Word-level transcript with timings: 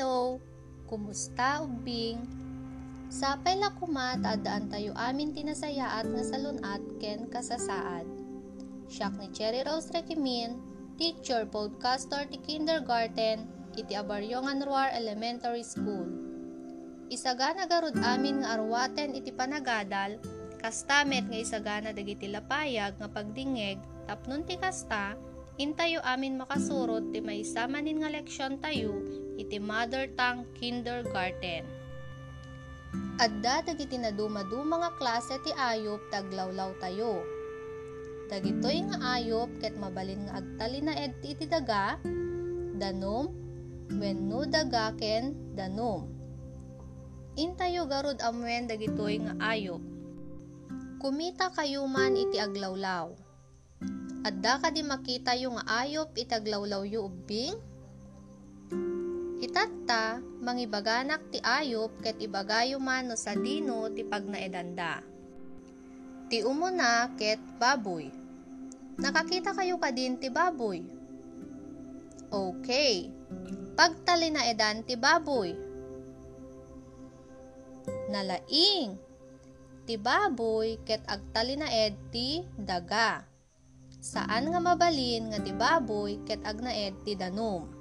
Hello! 0.00 0.40
Kumusta, 0.88 1.60
ugbing? 1.60 2.24
Sapay 3.12 3.60
la 3.60 3.68
kuma, 3.68 4.16
taadaan 4.16 4.72
tayo 4.72 4.96
amin 4.96 5.36
tinasaya 5.36 6.00
at 6.00 6.08
nasalun 6.08 6.56
at 6.64 6.80
ken 7.04 7.28
kasasaad. 7.28 8.08
Siyak 8.88 9.12
ni 9.20 9.28
Cherry 9.36 9.60
Rose 9.60 9.92
Rekimin, 9.92 10.56
teacher, 10.96 11.44
podcaster 11.44 12.24
ti 12.32 12.40
kindergarten, 12.40 13.44
iti 13.76 13.92
Abaryong 13.92 14.48
Anruar 14.48 14.88
Elementary 14.96 15.60
School. 15.60 16.08
Isaga 17.12 17.52
nagarod 17.60 18.00
amin 18.00 18.40
nga 18.40 18.56
arwaten 18.56 19.12
iti 19.12 19.28
panagadal, 19.36 20.16
kastamet 20.64 21.28
nga 21.28 21.36
isagana 21.36 21.92
dagiti 21.92 22.24
lapayag 22.24 22.96
nga 22.96 23.08
pagdingeg, 23.12 23.76
tapnon 24.08 24.48
ti 24.48 24.56
kasta, 24.56 25.12
intayo 25.60 26.00
amin 26.08 26.40
makasurot 26.40 27.12
ti 27.12 27.20
maisamanin 27.20 28.00
nga 28.00 28.08
leksyon 28.08 28.56
tayo 28.64 28.96
iti 29.40 29.56
mother 29.56 30.04
tongue 30.20 30.44
kindergarten. 30.52 31.64
Adda 33.16 33.64
dagiti 33.64 33.96
naduma 33.96 34.44
nga 34.52 34.92
klase 35.00 35.40
ti 35.40 35.48
ayop 35.56 36.04
taglawlaw 36.12 36.76
tayo. 36.76 37.24
Dagitoy 38.28 38.84
nga 38.92 39.16
ayop 39.18 39.48
ket 39.64 39.72
mabalin 39.80 40.28
nga 40.28 40.44
agtali 40.44 40.84
na 40.84 40.92
iti 41.00 41.48
daga 41.48 41.96
danum 42.76 43.32
wenno 43.96 44.44
dagaken 44.44 45.56
danum. 45.56 46.04
Intayo 47.40 47.88
garod 47.88 48.20
amwen 48.20 48.68
dagitoy 48.68 49.24
nga 49.24 49.32
ayop. 49.56 49.80
Kumita 51.00 51.48
kayo 51.56 51.88
man 51.88 52.12
iti 52.12 52.36
aglawlaw. 52.36 53.08
Adda 54.20 54.60
ka 54.60 54.68
di 54.68 54.84
makita 54.84 55.32
yung 55.40 55.56
ayop 55.64 56.12
itaglawlaw 56.12 56.84
yu 56.84 57.08
ubing, 57.08 57.56
Hitatta, 59.40 60.20
mangibaganak 60.44 61.32
ti 61.32 61.40
ayop 61.40 61.88
ket 62.04 62.20
ibagayo 62.20 62.76
man 62.76 63.08
no 63.08 63.16
sa 63.16 63.32
dino 63.32 63.88
ti 63.88 64.04
pagnaedanda. 64.04 65.00
Ti 66.28 66.44
umo 66.44 66.68
na 66.68 67.08
ket 67.16 67.40
baboy. 67.56 68.12
Nakakita 69.00 69.56
kayo 69.56 69.80
ka 69.80 69.88
din 69.96 70.20
ti 70.20 70.28
baboy. 70.28 70.84
Okay. 72.28 73.08
Pagtali 73.80 74.28
ti 74.84 74.94
baboy. 75.00 75.56
Nalaing. 78.12 78.92
Ti 79.88 79.96
baboy 79.96 80.76
ket 80.84 81.00
agtali 81.08 81.56
ti 82.12 82.44
daga. 82.60 83.24
Saan 84.04 84.52
nga 84.52 84.60
mabalin 84.60 85.32
nga 85.32 85.40
ti 85.40 85.56
baboy 85.56 86.20
ket 86.28 86.44
agnaed 86.44 86.92
ti 87.08 87.16
danom. 87.16 87.79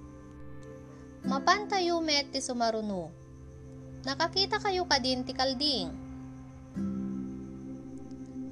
mapantayo 1.27 1.99
met 1.99 2.31
ti 2.31 2.39
sumaruno. 2.39 3.11
Nakakita 4.07 4.61
kayo 4.63 4.87
kadin 4.87 5.27
ti 5.27 5.35
kalding. 5.35 5.89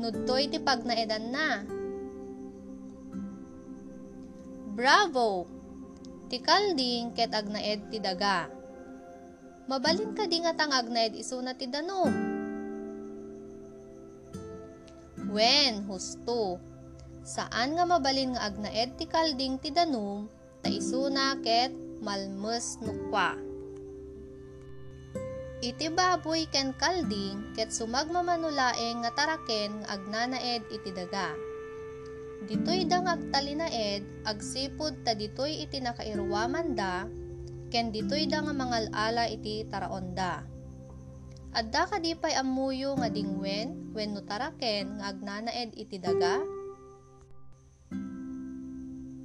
Nudtoy 0.02 0.52
ti 0.52 0.60
pagnaedan 0.60 1.26
na. 1.32 1.50
Bravo! 4.78 5.48
Ti 6.28 6.44
kalding 6.44 7.16
ket 7.16 7.32
agnaed 7.32 7.88
ti 7.90 7.98
daga. 8.04 8.52
Mabalin 9.68 10.12
ka 10.12 10.28
di 10.28 10.44
nga 10.44 10.52
tang 10.54 10.76
agnaed 10.76 11.16
iso 11.16 11.40
ti 11.56 11.66
dano. 11.72 12.04
Wen, 15.34 15.88
husto. 15.90 16.60
Saan 17.23 17.73
nga 17.76 17.84
mabalin 17.90 18.36
nga 18.38 18.48
agnaed 18.54 18.95
ti 19.02 19.10
kalding 19.10 19.58
ti 19.60 19.73
danum, 19.76 20.30
ta 20.64 20.70
iso 20.72 21.10
ket 21.44 21.73
malmus 22.02 22.78
nukwa. 22.81 23.34
Iti 25.58 25.89
baboy 25.89 26.45
ken 26.54 26.70
kalding 26.77 27.58
ket 27.58 27.73
sumagmamanulaeng 27.73 29.02
nga 29.04 29.11
taraken 29.17 29.82
agnanaed 29.89 30.61
iti 30.70 30.94
daga. 30.94 31.33
Ditoy 32.45 32.86
dang 32.86 33.10
agtalinaed 33.10 34.05
agsipud 34.30 34.94
ta 35.02 35.17
ditoy 35.17 35.66
iti 35.66 35.82
nakairuwaman 35.82 36.77
da 36.77 37.10
ken 37.73 37.89
ditoy 37.89 38.30
da 38.30 38.45
nga 38.45 38.54
mangalala 38.54 39.26
iti 39.33 39.66
taraonda. 39.66 40.45
Adda 41.58 41.89
kadipay 41.89 42.38
amuyo 42.38 42.94
nga 42.94 43.10
dingwen 43.10 43.89
wenno 43.98 44.21
taraken 44.30 45.02
nga 45.02 45.05
agnanaed 45.10 45.73
iti 45.73 45.98
daga. 45.98 46.38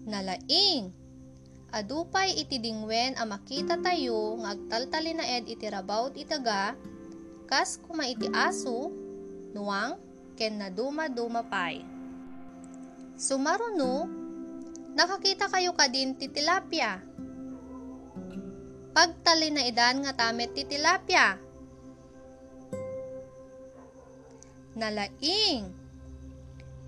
Nalaing 0.08 1.01
adupay 1.72 2.36
iti 2.36 2.60
dingwen 2.60 3.16
a 3.16 3.24
makita 3.24 3.80
tayo 3.80 4.36
nga 4.44 4.52
agtaltali 4.52 5.12
na 5.16 5.24
ed 5.24 5.48
iti 5.48 5.64
rabaw 5.72 6.12
kas 7.48 7.80
kuma 7.80 8.04
iti 8.04 8.28
aso 8.32 8.92
nuang 9.56 9.96
ken 10.36 10.60
naduma 10.60 11.08
dumapay. 11.12 11.84
Sumaruno, 13.16 14.08
nakakita 14.96 15.48
kayo 15.52 15.76
kadin 15.76 16.16
ti 16.16 16.32
tilapia. 16.32 17.00
Pagtali 18.92 19.48
nga 19.72 20.12
tamet 20.12 20.52
ti 20.52 20.64
Nalaing, 24.72 25.68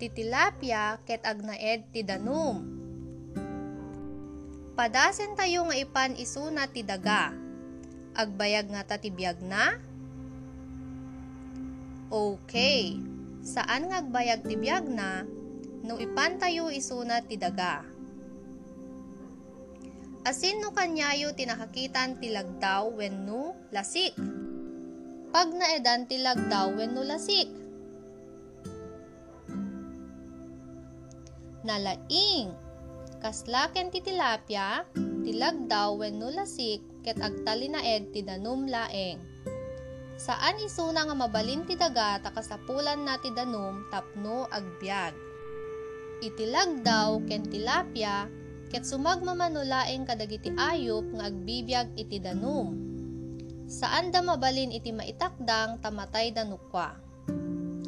titilapia 0.01 0.97
ket 1.05 1.21
agnaed 1.21 1.85
ti 1.93 2.01
danum 2.01 2.74
Padasen 4.75 5.39
tayo 5.39 5.71
nga 5.71 5.75
ipan 5.79 6.19
isuna 6.19 6.67
ti 6.67 6.83
daga. 6.83 7.31
Agbayag 8.11 8.67
nga 8.75 8.83
ta 8.83 8.95
tibiyag 8.99 9.39
na? 9.39 9.79
Okay. 12.11 12.99
Saan 13.39 13.87
nga 13.87 14.03
agbayag 14.03 14.43
tibiyag 14.43 14.83
na? 14.91 15.23
No 15.79 15.95
ipan 15.95 16.35
tayo 16.43 16.67
isuna 16.67 17.23
ti 17.23 17.39
daga. 17.39 17.87
Asin 20.27 20.59
no 20.59 20.75
kanyayo 20.75 21.31
tinakakitan 21.31 22.19
ti 22.19 22.35
lagdaw 22.35 22.91
wen 22.99 23.23
no 23.23 23.55
lasik. 23.71 24.11
Pag 25.31 25.55
naedan 25.55 26.03
ti 26.11 26.19
lagdaw 26.19 26.75
wen 26.75 26.91
no 26.91 26.99
lasik. 27.07 27.47
Nalaing 31.63 32.64
Kaslak 33.25 33.73
ken 33.73 33.89
ti 33.89 34.05
tilapia, 34.05 34.85
tilagdaw 35.25 35.97
wenno 35.97 36.29
lasik 36.29 36.77
ket 37.01 37.17
agtali 37.17 37.73
ti 38.13 38.21
danum 38.21 38.69
laeng. 38.69 39.17
Saan 40.13 40.61
isuna 40.61 41.09
nga 41.09 41.17
mabalin 41.17 41.65
ti 41.65 41.73
daga 41.73 42.21
takasapulan 42.21 43.01
na 43.01 43.17
ti 43.17 43.33
danum 43.33 43.81
tapno 43.89 44.45
agbyag. 44.53 45.17
Itilagdaw 46.21 47.25
ken 47.25 47.41
tilapia 47.49 48.29
ket 48.69 48.85
sumagmamanulaeng 48.85 50.05
kadagiti 50.05 50.53
ayop 50.53 51.09
nga 51.17 51.25
agbibyag 51.25 51.97
iti 51.97 52.21
danum. 52.21 52.77
Saan 53.65 54.13
da 54.13 54.21
mabalin 54.21 54.69
iti 54.69 54.93
maitakdang 54.93 55.81
tamatay 55.81 56.29
danukwa. 56.29 56.93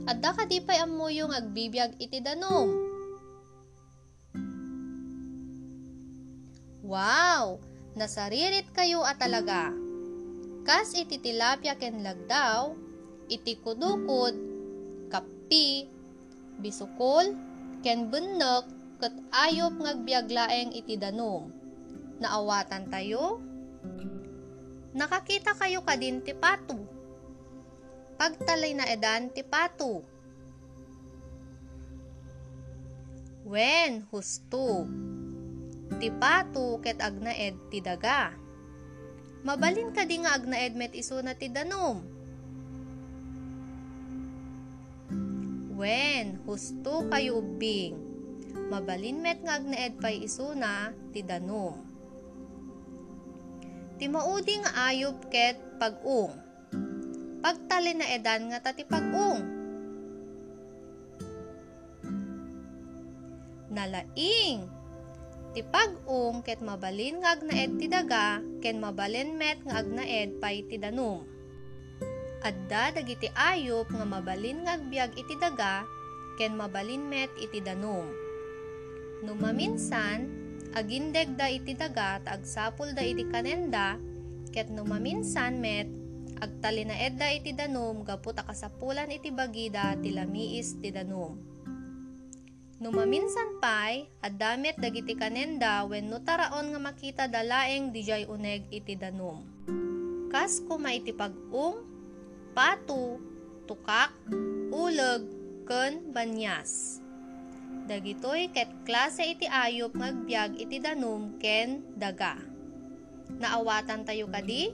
Adda 0.09 0.33
kadipay 0.33 0.81
ammoyo 0.81 1.29
nga 1.29 1.45
agbibyag 1.45 1.93
iti 2.01 2.25
danum 2.25 2.86
Wow! 6.87 7.59
Nasaririt 7.99 8.71
kayo 8.71 9.03
at 9.03 9.19
talaga. 9.19 9.75
Kas 10.63 10.95
iti 10.95 11.19
tilapia 11.19 11.75
ken 11.75 11.99
lagdaw, 11.99 12.79
iti 13.27 13.59
kudukod, 13.59 14.31
kapi, 15.11 15.91
bisukol, 16.63 17.35
ken 17.83 18.07
bunnek, 18.07 18.71
ket 19.03 19.11
ayop 19.35 19.75
ngagbiaglaeng 19.75 20.71
iti 20.71 20.95
danom. 20.95 21.51
Naawatan 22.23 22.87
tayo? 22.87 23.43
Nakakita 24.95 25.59
kayo 25.59 25.83
kadin 25.83 26.23
ti 26.23 26.31
pato. 26.31 26.79
Pagtalay 28.15 28.71
na 28.79 28.87
edan 28.87 29.27
ti 29.35 29.43
pato. 29.43 30.07
Wen, 33.43 34.07
husto. 34.07 34.87
Ti 35.97 36.13
pato 36.13 36.77
ket 36.85 37.01
agnaed 37.01 37.57
ti 37.73 37.81
daga. 37.81 38.29
Mabalin 39.41 39.89
ka 39.89 40.05
nga 40.05 40.31
agnaed 40.37 40.77
met 40.77 40.93
iso 40.93 41.17
ti 41.41 41.49
danom. 41.49 42.05
Wen, 45.77 46.41
husto 46.45 47.05
kayo 47.09 47.41
ubing. 47.41 47.97
Mabalin 48.69 49.21
met 49.25 49.41
nga 49.41 49.57
agnaed 49.57 49.97
pay 49.97 50.21
iso 50.25 50.53
ti 51.13 51.25
danom. 51.25 51.81
Ti 53.97 54.05
maudi 54.05 54.61
nga 54.61 54.93
ayub 54.93 55.17
ket 55.33 55.57
pagong. 55.81 56.33
Pagtali 57.41 57.97
na 57.97 58.05
nga 58.21 58.59
tati 58.69 58.85
pagong. 58.85 59.41
nalaing 63.77 64.65
iti 65.57 65.65
pag-ung 65.73 66.45
ket 66.45 66.61
mabalin 66.61 67.17
nga 67.25 67.33
agnaed 67.33 67.81
ti 67.81 67.89
daga 67.89 68.37
ken 68.61 68.77
mabalen 68.77 69.41
met 69.41 69.57
nga 69.65 69.81
agnaed 69.81 70.37
pay 70.37 70.61
ti 70.69 70.77
danum. 70.77 71.25
Adda 72.45 72.93
dagiti 72.93 73.25
ayop 73.33 73.89
nga 73.89 74.05
mabalin 74.05 74.61
nga 74.61 74.77
agbiag 74.77 75.17
iti 75.17 75.33
daga 75.41 75.81
ken 76.37 76.53
mabalin 76.53 77.09
met 77.09 77.33
iti 77.41 77.57
danum. 77.57 78.05
Numaminsan, 79.25 80.29
agindeg 80.77 81.33
da 81.33 81.49
iti 81.49 81.73
daga 81.73 82.21
ta 82.21 82.37
agsapol 82.37 82.93
da 82.93 83.01
iti 83.01 83.25
kanenda 83.25 83.97
ket 84.53 84.69
numaminsan 84.69 85.57
met 85.57 85.89
agtalinaed 86.37 87.17
da 87.17 87.33
iti 87.33 87.49
danum 87.57 88.05
gapu 88.05 88.29
takasapulan 88.29 89.09
iti 89.09 89.33
bagida 89.33 89.97
ti 89.97 90.13
lamiis 90.13 90.77
ti 90.77 90.93
danum. 90.93 91.56
Numaminsan 92.77 93.57
pay, 93.57 94.05
adamit 94.21 94.77
dagiti 94.77 95.17
kanenda 95.17 95.81
when 95.89 96.13
no 96.13 96.21
taraon 96.21 96.69
nga 96.69 96.77
makita 96.77 97.25
dalaeng 97.25 97.89
dijay 97.89 98.29
uneg 98.29 98.69
iti 98.69 98.93
danom. 98.93 99.41
Kas 100.29 100.61
kuma 100.61 100.93
iti 100.93 101.09
pag-ung, 101.09 101.81
patu, 102.53 103.17
tukak, 103.65 104.13
uleg, 104.69 105.25
ken 105.65 106.13
banyas. 106.13 107.01
Dagitoy 107.89 108.53
ket 108.53 108.69
klase 108.85 109.25
iti 109.25 109.49
ayop 109.49 109.97
ngagbiag 109.97 110.61
iti 110.61 110.77
danom 110.77 111.33
ken 111.41 111.81
daga. 111.97 112.37
Naawatan 113.41 114.05
tayo 114.05 114.29
kadi? 114.29 114.69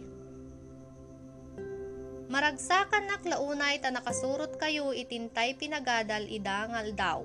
Maragsakan 2.28 3.08
naklaunay 3.16 3.80
ta 3.80 3.96
nakasurot 3.96 4.60
kayo 4.60 4.92
itintay 4.92 5.56
pinagadal 5.56 6.28
idangal 6.28 6.92
daw 6.92 7.20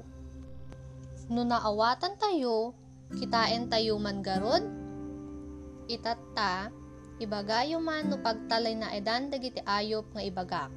no 1.29 1.45
naawatan 1.45 2.17
tayo, 2.17 2.73
kitain 3.21 3.69
tayo 3.69 4.01
man 4.01 4.25
garod. 4.25 4.65
Itata, 5.89 6.73
ibagayo 7.21 7.81
man 7.81 8.09
no 8.13 8.17
pagtalay 8.21 8.73
na 8.77 8.93
dagiti 9.29 9.61
ayop 9.65 10.05
nga 10.13 10.23
ibagak. 10.25 10.71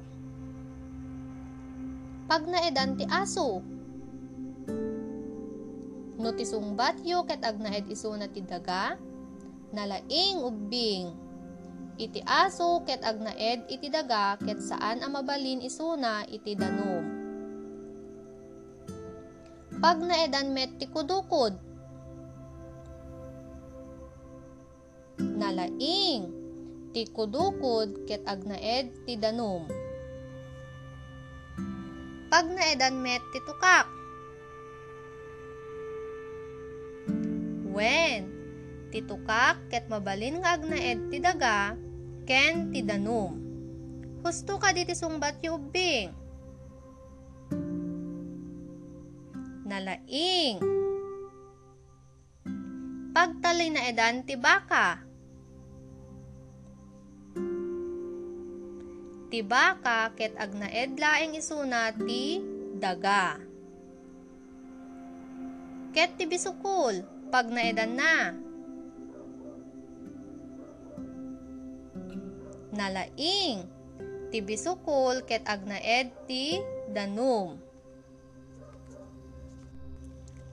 Pag 2.28 2.48
na 2.48 2.64
ti 2.96 3.04
aso, 3.08 3.60
no 6.20 6.28
ti 6.36 6.44
sungbatyo 6.48 7.24
ket 7.28 7.44
agnaed 7.44 7.88
iso 7.92 8.12
ti 8.32 8.40
daga, 8.44 8.96
nalaing 9.72 10.40
ubbing, 10.40 11.12
iti 12.00 12.24
aso 12.24 12.80
ket 12.88 13.04
agnaed 13.04 13.68
iti 13.68 13.88
daga 13.92 14.36
ket 14.40 14.60
saan 14.64 15.00
amabalin 15.04 15.60
iso 15.64 15.92
na 15.96 16.24
iti 16.28 16.56
danom. 16.56 17.21
pag 19.82 19.98
naedan 19.98 20.54
met 20.54 20.78
tikudukod. 20.78 21.58
Nalaing, 25.18 26.30
tikudukod 26.94 28.06
ket 28.06 28.22
agnaed 28.22 28.94
ti 29.02 29.18
danom. 29.18 29.66
Pag 32.30 32.46
naedan 32.54 32.94
met 33.02 33.26
titukak. 33.34 33.90
Wen, 37.74 38.22
titukak 38.94 39.58
ket 39.66 39.90
mabalin 39.90 40.38
nga 40.46 40.62
agnaed 40.62 41.10
ti 41.10 41.18
daga 41.18 41.74
ken 42.22 42.70
ti 42.70 42.86
danom. 42.86 43.34
Husto 44.22 44.62
ka 44.62 44.70
diti 44.70 44.94
sungbat 44.94 45.42
yubing 45.42 46.21
na 49.66 49.78
laing. 49.80 50.58
Pagtalay 53.14 53.70
na 53.70 53.82
edan 53.90 54.26
tibaka. 54.26 55.02
Tibaka 59.32 60.12
ket 60.18 60.34
agnaed 60.36 60.98
laing 61.00 61.38
isuna 61.38 61.94
ti 61.94 62.42
daga. 62.80 63.38
Ket 65.92 66.16
ti 66.18 66.24
bisukol 66.24 67.04
pag 67.28 67.48
naedan 67.52 67.92
na. 67.96 68.14
Nalaing 72.72 73.64
tibisukol 74.32 75.20
ket 75.28 75.44
agnaed 75.44 76.08
ti 76.24 76.56
danum. 76.92 77.60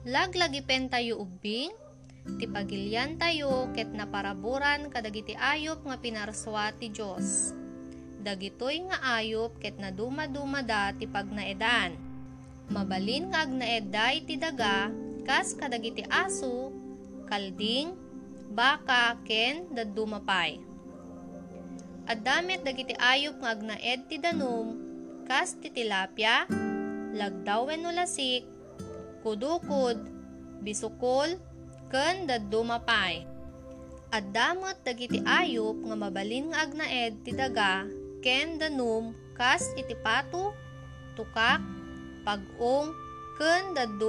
Laglagi 0.08 0.64
pen 0.64 0.88
tayo 0.88 1.20
ubing, 1.28 1.68
ti 2.40 2.48
pagilyan 2.48 3.20
tayo 3.20 3.68
ket 3.76 3.92
naparaboran 3.92 4.88
kadagiti 4.88 5.36
ayop 5.36 5.84
nga 5.84 6.00
pinarswa 6.00 6.72
ti 6.72 6.88
Dios. 6.88 7.52
Dagitoy 8.24 8.88
nga 8.88 9.20
ayop 9.20 9.60
ket 9.60 9.76
nadumadumada 9.76 10.96
ti 10.96 11.04
pagnaedan. 11.04 12.00
Mabalin 12.72 13.28
nga 13.28 13.44
agnaeday 13.44 14.24
ti 14.24 14.40
daga 14.40 14.88
kas 15.28 15.52
kadagiti 15.52 16.00
aso, 16.08 16.72
kalding, 17.28 17.92
baka 18.56 19.20
ken 19.28 19.68
dadumapay. 19.68 20.56
Addamet 22.08 22.64
dagiti 22.64 22.96
ayop 22.96 23.36
nga 23.36 23.52
agnaed 23.52 24.08
ti 24.08 24.16
danom 24.16 24.80
kas 25.28 25.60
ti 25.60 25.68
tilapia, 25.68 26.48
lagdawen 27.12 27.84
lasik, 27.92 28.48
Kudukod, 29.20 30.00
bisukol, 30.64 31.36
ken 31.92 32.24
daddo 32.24 32.64
mapay. 32.64 33.28
At 34.08 34.32
dagiti 34.34 35.20
ayop 35.22 35.76
nga 35.86 35.94
mabalin 35.96 36.50
nga 36.50 36.64
agnaed 36.66 37.20
ti 37.22 37.30
daga 37.36 37.84
ken 38.24 38.56
danum 38.58 39.12
kas 39.38 39.70
iti 39.78 39.92
pato, 40.00 40.50
tukak, 41.20 41.60
pagong, 42.26 42.90
ken 43.38 43.76
daddo 43.76 44.08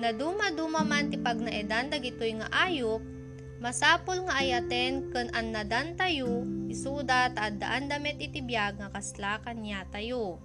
Naduma-duma 0.00 0.80
man 0.84 1.08
ti 1.10 1.16
pagnaedan 1.20 1.90
dagitoy 1.92 2.36
nga 2.40 2.48
ayop 2.52 3.02
Masapol 3.60 4.22
nga 4.24 4.38
ayaten 4.40 5.10
ken 5.12 5.28
an 5.36 5.52
tayo, 5.98 6.46
isuda 6.70 7.28
ta 7.34 7.48
addaan 7.50 7.90
damet 7.92 8.16
iti 8.22 8.38
biyag 8.40 8.78
nga 8.80 8.88
kaslakan 8.88 9.60
niya 9.60 9.84
tayo. 9.92 10.40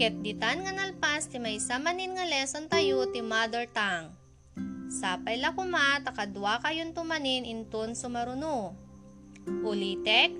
Ket 0.00 0.16
ditan 0.24 0.64
nga 0.64 0.72
nalpas 0.72 1.28
ti 1.28 1.36
maysa 1.36 1.76
manin 1.76 2.16
nga 2.16 2.24
lesson 2.24 2.64
tayo 2.72 3.04
ti 3.12 3.20
mother 3.20 3.68
tongue. 3.68 4.08
Sapay 4.88 5.36
la 5.36 5.52
kuma 5.52 6.00
takadwa 6.00 6.56
kayon 6.64 6.96
tumanin 6.96 7.44
inton 7.44 7.92
sumaruno. 7.92 8.72
Ulitek, 9.60 10.32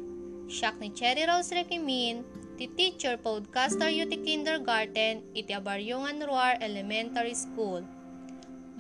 siyak 0.49 0.81
ni 0.81 0.89
Cherry 0.97 1.29
Rose 1.29 1.53
Rekimin, 1.53 2.25
ti 2.57 2.73
teacher 2.73 3.21
podcaster 3.21 3.93
yu 3.93 4.09
ti 4.09 4.17
kindergarten 4.25 5.29
iti 5.37 5.53
abaryongan 5.53 6.25
ruar 6.25 6.57
elementary 6.65 7.37
school. 7.37 7.85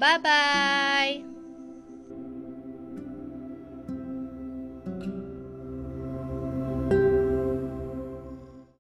bye 0.01 1.40